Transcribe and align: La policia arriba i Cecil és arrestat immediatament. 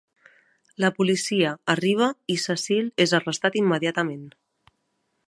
La 0.83 0.89
policia 0.99 1.51
arriba 1.75 2.07
i 2.37 2.39
Cecil 2.45 2.91
és 3.07 3.13
arrestat 3.19 3.59
immediatament. 3.63 4.25